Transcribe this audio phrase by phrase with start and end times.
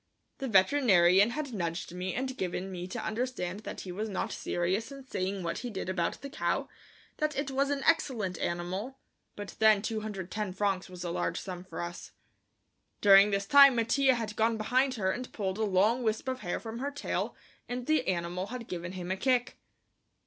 [0.39, 4.91] The veterinarian had nudged me and given me to understand that he was not serious
[4.91, 6.67] in saying what he did about the cow,
[7.17, 8.97] that it was an excellent animal,
[9.35, 12.13] but then 210 francs was a large sum for us.
[12.99, 16.59] During this time Mattia had gone behind her and pulled a long wisp of hair
[16.59, 17.35] from her tail
[17.69, 19.59] and the animal had given him a kick.